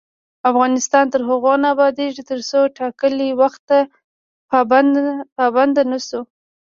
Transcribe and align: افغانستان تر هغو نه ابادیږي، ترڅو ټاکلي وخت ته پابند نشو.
افغانستان 0.51 1.05
تر 1.13 1.21
هغو 1.29 1.53
نه 1.61 1.67
ابادیږي، 1.75 2.21
ترڅو 2.29 2.59
ټاکلي 2.77 3.29
وخت 3.41 3.61
ته 3.69 3.79
پابند 5.41 5.75
نشو. 5.91 6.21